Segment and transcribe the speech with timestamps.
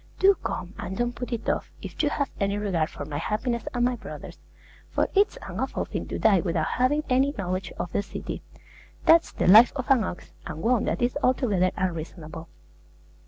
[0.17, 3.65] Do come, and don't put it off, if you have any regard for my happiness
[3.71, 4.39] and my brothers';
[4.89, 8.41] for it's an awful thing to die without having any knowledge of the city.
[9.05, 12.49] That's the life of an ox; and one that is altogether unreasonable.